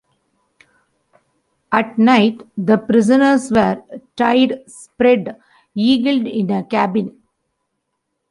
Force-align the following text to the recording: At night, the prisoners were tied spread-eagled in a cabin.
At 1.71 1.99
night, 1.99 2.41
the 2.57 2.79
prisoners 2.79 3.51
were 3.51 3.83
tied 4.15 4.63
spread-eagled 4.67 6.25
in 6.25 6.49
a 6.49 6.63
cabin. 6.63 7.19